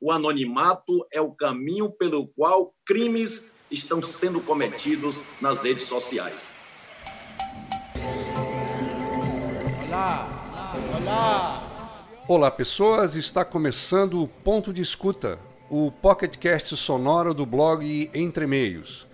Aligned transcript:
o 0.00 0.12
anonimato 0.12 1.06
é 1.12 1.20
o 1.20 1.30
caminho 1.30 1.90
pelo 1.90 2.26
qual 2.28 2.74
crimes 2.84 3.52
estão 3.70 4.02
sendo 4.02 4.40
cometidos 4.40 5.20
nas 5.40 5.62
redes 5.62 5.84
sociais. 5.84 6.54
Olá, 9.88 10.28
olá. 11.00 11.66
Olá, 12.28 12.50
pessoas. 12.50 13.16
Está 13.16 13.44
começando 13.44 14.22
o 14.22 14.28
Ponto 14.28 14.72
de 14.72 14.82
Escuta, 14.82 15.38
o 15.70 15.90
pocketcast 15.90 16.76
sonoro 16.76 17.32
do 17.32 17.46
blog 17.46 18.10
Entre 18.12 18.46
Meios. 18.46 19.06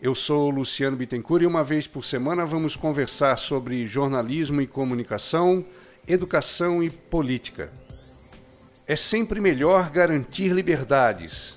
Eu 0.00 0.14
sou 0.14 0.50
Luciano 0.50 0.96
Bittencourt 0.96 1.42
e 1.42 1.46
uma 1.46 1.64
vez 1.64 1.86
por 1.86 2.04
semana 2.04 2.44
vamos 2.44 2.76
conversar 2.76 3.38
sobre 3.38 3.86
jornalismo 3.86 4.60
e 4.60 4.66
comunicação, 4.66 5.64
educação 6.06 6.82
e 6.82 6.90
política. 6.90 7.72
É 8.84 8.96
sempre 8.96 9.40
melhor 9.40 9.90
garantir 9.90 10.52
liberdades. 10.52 11.56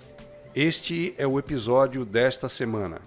Este 0.53 1.15
é 1.17 1.25
o 1.25 1.39
episódio 1.39 2.05
desta 2.05 2.47
semana. 2.47 3.01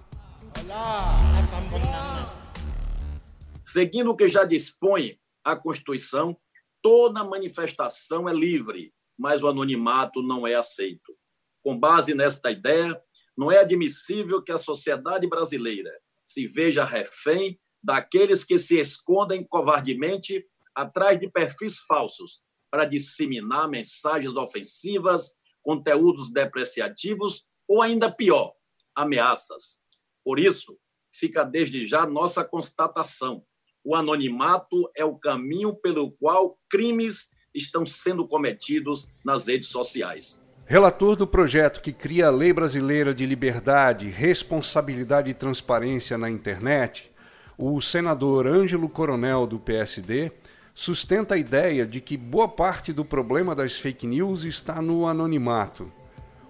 Seguindo 3.63 4.11
o 4.11 4.15
que 4.17 4.27
já 4.27 4.43
dispõe 4.43 5.17
a 5.41 5.55
Constituição, 5.55 6.37
toda 6.81 7.23
manifestação 7.23 8.27
é 8.27 8.33
livre, 8.33 8.93
mas 9.17 9.41
o 9.41 9.47
anonimato 9.47 10.21
não 10.21 10.45
é 10.45 10.53
aceito. 10.53 11.15
Com 11.63 11.79
base 11.79 12.13
nesta 12.13 12.51
ideia, 12.51 13.01
não 13.37 13.49
é 13.49 13.59
admissível 13.59 14.41
que 14.41 14.51
a 14.51 14.57
sociedade 14.57 15.27
brasileira 15.29 15.91
se 16.25 16.45
veja 16.45 16.83
refém 16.83 17.57
daqueles 17.81 18.43
que 18.43 18.57
se 18.57 18.77
escondem 18.79 19.45
covardemente 19.45 20.45
atrás 20.75 21.17
de 21.17 21.29
perfis 21.31 21.79
falsos 21.87 22.43
para 22.71 22.85
disseminar 22.85 23.67
mensagens 23.67 24.35
ofensivas, 24.35 25.33
conteúdos 25.61 26.31
depreciativos 26.31 27.45
ou, 27.67 27.81
ainda 27.81 28.11
pior, 28.11 28.53
ameaças. 28.95 29.77
Por 30.23 30.39
isso, 30.39 30.77
fica 31.11 31.43
desde 31.43 31.85
já 31.85 32.05
nossa 32.05 32.43
constatação: 32.43 33.43
o 33.83 33.95
anonimato 33.95 34.89
é 34.95 35.03
o 35.03 35.17
caminho 35.17 35.75
pelo 35.75 36.11
qual 36.11 36.57
crimes 36.69 37.29
estão 37.53 37.85
sendo 37.85 38.27
cometidos 38.27 39.07
nas 39.23 39.47
redes 39.47 39.69
sociais. 39.69 40.41
Relator 40.65 41.15
do 41.15 41.25
projeto 41.25 41.81
que 41.81 41.91
cria 41.91 42.27
a 42.27 42.31
Lei 42.31 42.53
Brasileira 42.53 43.11
de 43.11 43.25
Liberdade, 43.25 44.07
Responsabilidade 44.07 45.29
e 45.29 45.33
Transparência 45.33 46.15
na 46.15 46.29
Internet, 46.29 47.11
o 47.57 47.81
senador 47.81 48.45
Ângelo 48.45 48.87
Coronel, 48.87 49.47
do 49.47 49.59
PSD, 49.59 50.31
sustenta 50.73 51.35
a 51.35 51.37
ideia 51.37 51.85
de 51.85 51.99
que 51.99 52.17
boa 52.17 52.47
parte 52.47 52.93
do 52.93 53.03
problema 53.03 53.55
das 53.55 53.75
fake 53.75 54.07
news 54.07 54.43
está 54.43 54.81
no 54.81 55.07
anonimato. 55.07 55.91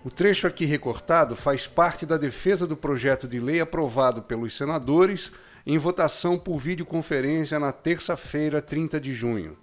O 0.04 0.10
trecho 0.10 0.48
aqui 0.48 0.66
recortado 0.66 1.36
faz 1.36 1.68
parte 1.68 2.06
da 2.06 2.18
defesa 2.18 2.66
do 2.66 2.78
projeto 2.78 3.28
de 3.28 3.40
lei 3.40 3.60
aprovado 3.60 4.22
pelos 4.22 4.56
senadores 4.56 5.32
em 5.66 5.78
votação 5.78 6.38
por 6.38 6.58
videoconferência 6.58 7.60
na 7.60 7.72
terça-feira, 7.72 8.62
30 8.62 9.00
de 9.00 9.14
junho. 9.14 9.58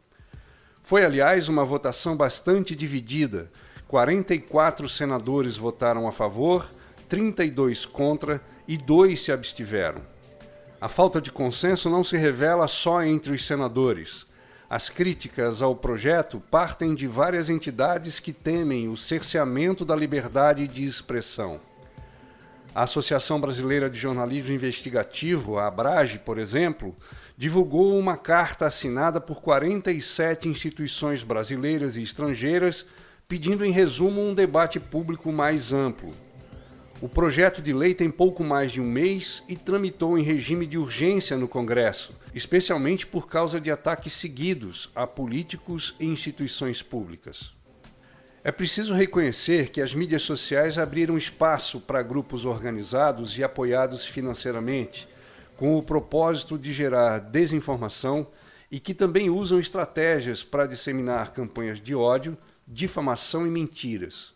Foi, 0.82 1.04
aliás, 1.04 1.48
uma 1.48 1.64
votação 1.64 2.16
bastante 2.16 2.76
dividida 2.76 3.50
44 3.88 4.88
senadores 4.88 5.56
votaram 5.56 6.08
a 6.08 6.12
favor, 6.12 6.68
32 7.08 7.86
contra 7.86 8.42
e 8.66 8.76
dois 8.76 9.22
se 9.22 9.30
abstiveram. 9.30 10.02
A 10.80 10.88
falta 10.88 11.20
de 11.20 11.30
consenso 11.30 11.88
não 11.88 12.02
se 12.02 12.16
revela 12.16 12.66
só 12.66 13.02
entre 13.02 13.32
os 13.32 13.46
senadores. 13.46 14.26
As 14.69 14.89
críticas 14.89 15.62
ao 15.62 15.77
projeto 15.77 16.42
partem 16.50 16.92
de 16.92 17.06
várias 17.06 17.48
entidades 17.48 18.19
que 18.19 18.33
temem 18.33 18.89
o 18.89 18.97
cerceamento 18.97 19.84
da 19.84 19.95
liberdade 19.95 20.67
de 20.67 20.84
expressão. 20.84 21.61
A 22.75 22.83
Associação 22.83 23.41
Brasileira 23.41 23.89
de 23.89 23.98
Jornalismo 23.98 24.53
Investigativo, 24.53 25.56
a 25.56 25.69
ABRAGE, 25.69 26.19
por 26.19 26.37
exemplo, 26.37 26.97
divulgou 27.38 27.97
uma 27.97 28.16
carta 28.16 28.66
assinada 28.66 29.21
por 29.21 29.41
47 29.41 30.49
instituições 30.49 31.22
brasileiras 31.22 31.97
e 31.97 32.03
estrangeiras 32.03 32.84
pedindo 33.28 33.65
em 33.65 33.71
resumo 33.71 34.21
um 34.21 34.34
debate 34.34 34.81
público 34.81 35.31
mais 35.31 35.72
amplo. 35.72 36.12
O 36.98 37.10
projeto 37.10 37.60
de 37.60 37.74
lei 37.74 37.94
tem 37.94 38.10
pouco 38.10 38.42
mais 38.42 38.72
de 38.72 38.80
um 38.80 38.90
mês 38.90 39.42
e 39.46 39.54
tramitou 39.54 40.18
em 40.18 40.22
regime 40.22 40.66
de 40.66 40.78
urgência 40.78 41.36
no 41.36 41.46
Congresso, 41.46 42.14
especialmente 42.34 43.06
por 43.06 43.28
causa 43.28 43.60
de 43.60 43.70
ataques 43.70 44.14
seguidos 44.14 44.90
a 44.94 45.06
políticos 45.06 45.94
e 46.00 46.06
instituições 46.06 46.80
públicas. 46.80 47.52
É 48.42 48.50
preciso 48.50 48.94
reconhecer 48.94 49.68
que 49.68 49.82
as 49.82 49.92
mídias 49.92 50.22
sociais 50.22 50.78
abriram 50.78 51.18
espaço 51.18 51.80
para 51.80 52.02
grupos 52.02 52.46
organizados 52.46 53.36
e 53.36 53.44
apoiados 53.44 54.06
financeiramente, 54.06 55.06
com 55.54 55.76
o 55.76 55.82
propósito 55.82 56.58
de 56.58 56.72
gerar 56.72 57.18
desinformação 57.18 58.26
e 58.70 58.80
que 58.80 58.94
também 58.94 59.28
usam 59.28 59.60
estratégias 59.60 60.42
para 60.42 60.66
disseminar 60.66 61.34
campanhas 61.34 61.78
de 61.78 61.94
ódio 61.94 62.38
difamação 62.66 63.46
e 63.46 63.50
mentiras. 63.50 64.35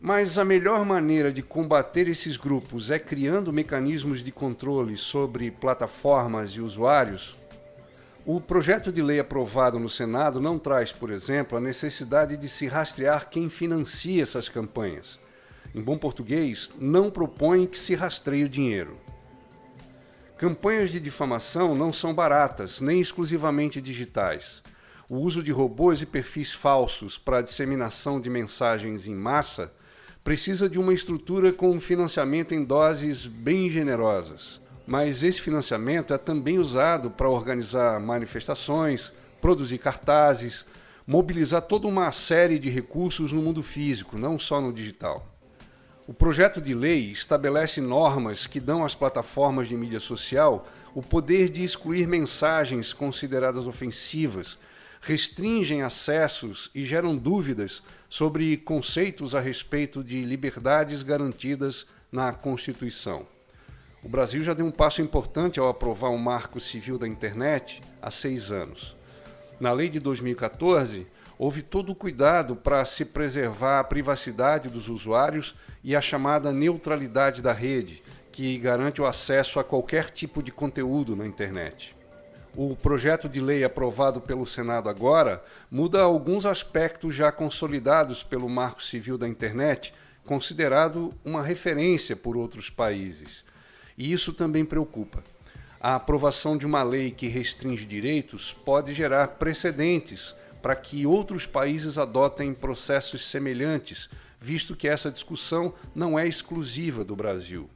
Mas 0.00 0.38
a 0.38 0.44
melhor 0.44 0.84
maneira 0.84 1.32
de 1.32 1.42
combater 1.42 2.06
esses 2.06 2.36
grupos 2.36 2.88
é 2.88 3.00
criando 3.00 3.52
mecanismos 3.52 4.22
de 4.22 4.30
controle 4.30 4.96
sobre 4.96 5.50
plataformas 5.50 6.52
e 6.52 6.60
usuários? 6.60 7.36
O 8.24 8.40
projeto 8.40 8.92
de 8.92 9.02
lei 9.02 9.18
aprovado 9.18 9.76
no 9.76 9.88
Senado 9.88 10.40
não 10.40 10.56
traz, 10.56 10.92
por 10.92 11.10
exemplo, 11.10 11.58
a 11.58 11.60
necessidade 11.60 12.36
de 12.36 12.48
se 12.48 12.68
rastrear 12.68 13.28
quem 13.28 13.48
financia 13.48 14.22
essas 14.22 14.48
campanhas. 14.48 15.18
Em 15.74 15.82
bom 15.82 15.98
português, 15.98 16.70
não 16.78 17.10
propõe 17.10 17.66
que 17.66 17.78
se 17.78 17.96
rastreie 17.96 18.44
o 18.44 18.48
dinheiro. 18.48 18.96
Campanhas 20.36 20.92
de 20.92 21.00
difamação 21.00 21.74
não 21.74 21.92
são 21.92 22.14
baratas, 22.14 22.80
nem 22.80 23.00
exclusivamente 23.00 23.80
digitais 23.80 24.62
o 25.10 25.16
uso 25.16 25.42
de 25.42 25.50
robôs 25.50 26.02
e 26.02 26.06
perfis 26.06 26.52
falsos 26.52 27.16
para 27.16 27.38
a 27.38 27.42
disseminação 27.42 28.20
de 28.20 28.28
mensagens 28.28 29.06
em 29.06 29.14
massa 29.14 29.72
precisa 30.22 30.68
de 30.68 30.78
uma 30.78 30.92
estrutura 30.92 31.52
com 31.52 31.78
financiamento 31.80 32.52
em 32.52 32.64
doses 32.64 33.26
bem 33.26 33.70
generosas. 33.70 34.60
Mas 34.86 35.22
esse 35.22 35.40
financiamento 35.40 36.14
é 36.14 36.18
também 36.18 36.58
usado 36.58 37.10
para 37.10 37.28
organizar 37.28 38.00
manifestações, 38.00 39.12
produzir 39.40 39.78
cartazes, 39.78 40.64
mobilizar 41.06 41.62
toda 41.62 41.86
uma 41.86 42.10
série 42.12 42.58
de 42.58 42.68
recursos 42.68 43.32
no 43.32 43.42
mundo 43.42 43.62
físico, 43.62 44.18
não 44.18 44.38
só 44.38 44.60
no 44.60 44.72
digital. 44.72 45.26
O 46.06 46.14
projeto 46.14 46.60
de 46.60 46.74
lei 46.74 47.10
estabelece 47.10 47.82
normas 47.82 48.46
que 48.46 48.60
dão 48.60 48.84
às 48.84 48.94
plataformas 48.94 49.68
de 49.68 49.76
mídia 49.76 50.00
social 50.00 50.66
o 50.94 51.02
poder 51.02 51.50
de 51.50 51.62
excluir 51.62 52.06
mensagens 52.08 52.94
consideradas 52.94 53.66
ofensivas 53.66 54.58
restringem 55.00 55.82
acessos 55.82 56.70
e 56.74 56.84
geram 56.84 57.16
dúvidas 57.16 57.82
sobre 58.08 58.56
conceitos 58.56 59.34
a 59.34 59.40
respeito 59.40 60.02
de 60.02 60.22
liberdades 60.22 61.02
garantidas 61.02 61.86
na 62.10 62.32
Constituição. 62.32 63.26
O 64.02 64.08
Brasil 64.08 64.42
já 64.42 64.54
deu 64.54 64.64
um 64.64 64.70
passo 64.70 65.02
importante 65.02 65.58
ao 65.58 65.68
aprovar 65.68 66.10
um 66.10 66.18
marco 66.18 66.60
civil 66.60 66.98
da 66.98 67.06
internet 67.06 67.82
há 68.00 68.10
seis 68.10 68.50
anos. 68.50 68.96
Na 69.58 69.72
lei 69.72 69.88
de 69.88 69.98
2014, 69.98 71.06
houve 71.36 71.62
todo 71.62 71.90
o 71.90 71.94
cuidado 71.94 72.54
para 72.54 72.84
se 72.84 73.04
preservar 73.04 73.80
a 73.80 73.84
privacidade 73.84 74.68
dos 74.68 74.88
usuários 74.88 75.54
e 75.82 75.96
a 75.96 76.00
chamada 76.00 76.52
neutralidade 76.52 77.42
da 77.42 77.52
rede, 77.52 78.02
que 78.30 78.56
garante 78.58 79.00
o 79.00 79.06
acesso 79.06 79.58
a 79.58 79.64
qualquer 79.64 80.10
tipo 80.10 80.42
de 80.42 80.52
conteúdo 80.52 81.16
na 81.16 81.26
internet. 81.26 81.97
O 82.60 82.74
projeto 82.74 83.28
de 83.28 83.40
lei 83.40 83.62
aprovado 83.62 84.20
pelo 84.20 84.44
Senado 84.44 84.88
agora 84.88 85.40
muda 85.70 86.02
alguns 86.02 86.44
aspectos 86.44 87.14
já 87.14 87.30
consolidados 87.30 88.24
pelo 88.24 88.48
Marco 88.48 88.82
Civil 88.82 89.16
da 89.16 89.28
Internet, 89.28 89.94
considerado 90.24 91.14
uma 91.24 91.40
referência 91.40 92.16
por 92.16 92.36
outros 92.36 92.68
países. 92.68 93.44
E 93.96 94.12
isso 94.12 94.32
também 94.32 94.64
preocupa. 94.64 95.22
A 95.80 95.94
aprovação 95.94 96.58
de 96.58 96.66
uma 96.66 96.82
lei 96.82 97.12
que 97.12 97.28
restringe 97.28 97.86
direitos 97.86 98.56
pode 98.64 98.92
gerar 98.92 99.28
precedentes 99.38 100.34
para 100.60 100.74
que 100.74 101.06
outros 101.06 101.46
países 101.46 101.96
adotem 101.96 102.52
processos 102.52 103.30
semelhantes, 103.30 104.10
visto 104.40 104.74
que 104.74 104.88
essa 104.88 105.12
discussão 105.12 105.72
não 105.94 106.18
é 106.18 106.26
exclusiva 106.26 107.04
do 107.04 107.14
Brasil 107.14 107.70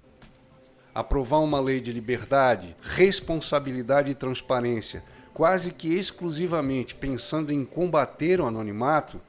aprovar 0.95 1.39
uma 1.39 1.61
lei 1.61 1.81
de 1.81 1.93
liberdade, 1.93 2.77
responsabilidade 2.83 4.11
e 4.11 4.15
transparência, 4.15 5.03
quase 5.33 5.71
que 5.71 5.95
exclusivamente 5.95 6.95
pensando 6.95 7.51
em 7.53 7.65
combater 7.65 8.41
o 8.41 8.47
anonimato, 8.47 9.21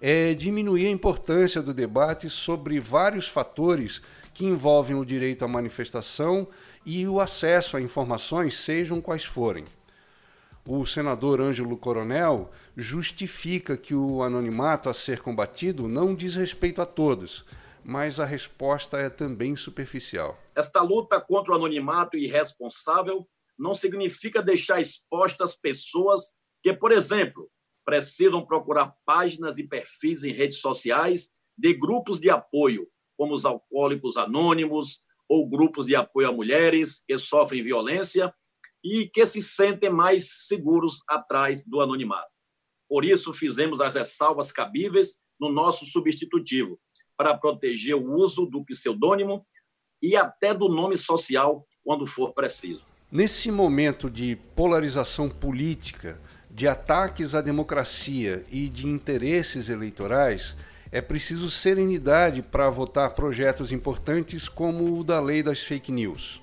é 0.00 0.34
diminuir 0.34 0.86
a 0.86 0.90
importância 0.90 1.62
do 1.62 1.72
debate 1.72 2.28
sobre 2.28 2.80
vários 2.80 3.28
fatores 3.28 4.02
que 4.34 4.44
envolvem 4.44 4.96
o 4.96 5.04
direito 5.04 5.44
à 5.44 5.48
manifestação 5.48 6.48
e 6.84 7.06
o 7.06 7.20
acesso 7.20 7.76
a 7.76 7.80
informações, 7.80 8.56
sejam 8.56 9.00
quais 9.00 9.24
forem. 9.24 9.64
o 10.66 10.84
senador 10.84 11.40
Ângelo 11.40 11.76
Coronel 11.76 12.50
justifica 12.76 13.76
que 13.76 13.94
o 13.94 14.22
anonimato 14.22 14.88
a 14.88 14.94
ser 14.94 15.20
combatido 15.20 15.86
não 15.86 16.14
diz 16.14 16.34
respeito 16.34 16.82
a 16.82 16.86
todos, 16.86 17.44
mas 17.84 18.20
a 18.20 18.24
resposta 18.24 18.98
é 18.98 19.10
também 19.10 19.56
superficial. 19.56 20.38
Esta 20.54 20.80
luta 20.82 21.20
contra 21.20 21.52
o 21.52 21.56
anonimato 21.56 22.16
irresponsável 22.16 23.28
não 23.58 23.74
significa 23.74 24.42
deixar 24.42 24.80
expostas 24.80 25.56
pessoas 25.56 26.34
que, 26.62 26.72
por 26.72 26.92
exemplo, 26.92 27.50
precisam 27.84 28.44
procurar 28.44 28.94
páginas 29.04 29.58
e 29.58 29.66
perfis 29.66 30.24
em 30.24 30.32
redes 30.32 30.58
sociais 30.58 31.30
de 31.58 31.74
grupos 31.74 32.20
de 32.20 32.30
apoio, 32.30 32.88
como 33.16 33.34
os 33.34 33.44
alcoólicos 33.44 34.16
anônimos 34.16 35.00
ou 35.28 35.48
grupos 35.48 35.86
de 35.86 35.96
apoio 35.96 36.28
a 36.28 36.32
mulheres 36.32 37.02
que 37.06 37.16
sofrem 37.16 37.62
violência 37.62 38.32
e 38.84 39.06
que 39.06 39.24
se 39.26 39.40
sentem 39.40 39.90
mais 39.90 40.46
seguros 40.46 41.02
atrás 41.08 41.64
do 41.64 41.80
anonimato. 41.80 42.30
Por 42.88 43.04
isso, 43.04 43.32
fizemos 43.32 43.80
as 43.80 43.94
ressalvas 43.94 44.52
cabíveis 44.52 45.20
no 45.40 45.50
nosso 45.50 45.86
substitutivo, 45.86 46.78
para 47.16 47.36
proteger 47.36 47.94
o 47.94 48.14
uso 48.14 48.46
do 48.46 48.64
pseudônimo 48.64 49.46
e 50.02 50.16
até 50.16 50.52
do 50.52 50.68
nome 50.68 50.96
social 50.96 51.66
quando 51.84 52.06
for 52.06 52.32
preciso. 52.32 52.82
Nesse 53.10 53.50
momento 53.50 54.08
de 54.08 54.36
polarização 54.56 55.28
política, 55.28 56.18
de 56.50 56.66
ataques 56.66 57.34
à 57.34 57.40
democracia 57.40 58.42
e 58.50 58.68
de 58.68 58.86
interesses 58.86 59.68
eleitorais, 59.68 60.56
é 60.90 61.00
preciso 61.00 61.50
serenidade 61.50 62.42
para 62.42 62.68
votar 62.68 63.14
projetos 63.14 63.72
importantes 63.72 64.48
como 64.48 64.98
o 64.98 65.04
da 65.04 65.20
lei 65.20 65.42
das 65.42 65.62
fake 65.62 65.90
news. 65.90 66.42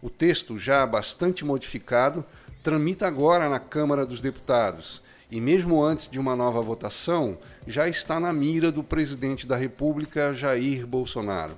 O 0.00 0.10
texto, 0.10 0.58
já 0.58 0.84
bastante 0.86 1.44
modificado, 1.44 2.24
tramita 2.62 3.06
agora 3.06 3.48
na 3.48 3.58
Câmara 3.58 4.06
dos 4.06 4.20
Deputados 4.20 5.02
e, 5.32 5.40
mesmo 5.40 5.82
antes 5.82 6.10
de 6.10 6.20
uma 6.20 6.36
nova 6.36 6.60
votação, 6.60 7.38
já 7.66 7.88
está 7.88 8.20
na 8.20 8.30
mira 8.34 8.70
do 8.70 8.84
presidente 8.84 9.46
da 9.46 9.56
República, 9.56 10.34
Jair 10.34 10.86
Bolsonaro. 10.86 11.56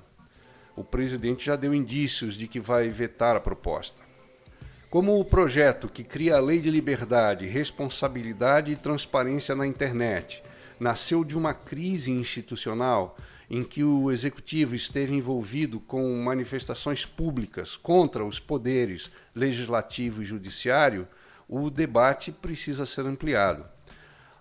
O 0.77 0.85
presidente 0.85 1.45
já 1.45 1.57
deu 1.57 1.75
indícios 1.75 2.37
de 2.37 2.47
que 2.47 2.61
vai 2.61 2.89
vetar 2.89 3.35
a 3.35 3.41
proposta. 3.41 4.01
Como 4.89 5.19
o 5.19 5.25
projeto 5.25 5.89
que 5.89 6.05
cria 6.05 6.37
a 6.37 6.41
Lei 6.41 6.61
de 6.61 6.71
Liberdade, 6.71 7.49
Responsabilidade 7.49 8.71
e 8.71 8.77
Transparência 8.77 9.57
na 9.57 9.67
Internet 9.67 10.41
nasceu 10.79 11.25
de 11.25 11.37
uma 11.37 11.53
crise 11.53 12.13
institucional 12.13 13.17
em 13.51 13.65
que 13.65 13.83
o 13.83 14.13
executivo 14.13 14.77
esteve 14.77 15.15
envolvido 15.17 15.81
com 15.81 16.17
manifestações 16.23 17.05
públicas 17.05 17.77
contra 17.77 18.25
os 18.25 18.39
poderes 18.39 19.11
legislativo 19.35 20.23
e 20.23 20.25
judiciário, 20.25 21.09
o 21.49 21.71
debate 21.71 22.33
precisa 22.33 22.87
ser 22.87 23.07
ampliado. 23.07 23.65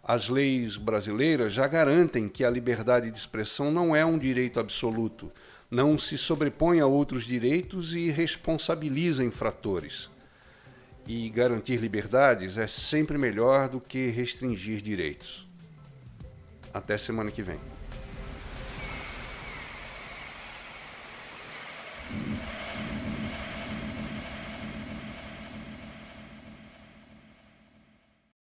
As 0.03 0.27
leis 0.27 0.75
brasileiras 0.75 1.53
já 1.53 1.65
garantem 1.65 2.27
que 2.27 2.43
a 2.43 2.49
liberdade 2.49 3.09
de 3.09 3.17
expressão 3.17 3.71
não 3.71 3.95
é 3.95 4.05
um 4.05 4.17
direito 4.17 4.59
absoluto, 4.59 5.31
não 5.71 5.97
se 5.97 6.17
sobrepõe 6.17 6.79
a 6.79 6.85
outros 6.85 7.23
direitos 7.23 7.93
e 7.95 8.11
responsabiliza 8.11 9.23
infratores. 9.23 10.09
E 11.07 11.29
garantir 11.29 11.77
liberdades 11.77 12.57
é 12.57 12.67
sempre 12.67 13.17
melhor 13.17 13.67
do 13.67 13.79
que 13.79 14.07
restringir 14.09 14.81
direitos. 14.81 15.47
Até 16.73 16.97
semana 16.97 17.31
que 17.31 17.41
vem. 17.41 17.82